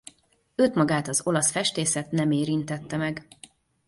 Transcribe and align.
Őt 0.55 0.75
magát 0.75 1.07
az 1.07 1.21
olasz 1.23 1.51
festészet 1.51 2.11
nem 2.11 2.31
érintette 2.31 2.97
meg. 2.97 3.27